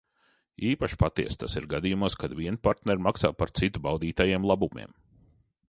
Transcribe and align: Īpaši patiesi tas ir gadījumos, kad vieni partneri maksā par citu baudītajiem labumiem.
Īpaši 0.69 0.97
patiesi 1.01 1.37
tas 1.43 1.57
ir 1.61 1.67
gadījumos, 1.73 2.17
kad 2.23 2.33
vieni 2.39 2.61
partneri 2.69 3.05
maksā 3.09 3.33
par 3.43 3.53
citu 3.61 3.85
baudītajiem 3.89 4.49
labumiem. 4.53 5.01